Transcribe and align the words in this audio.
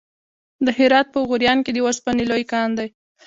د 0.65 0.67
هرات 0.77 1.07
په 1.13 1.19
غوریان 1.27 1.59
کې 1.65 1.71
د 1.73 1.79
وسپنې 1.87 2.23
لوی 2.31 2.43
کان 2.53 2.69
دی. 2.77 2.87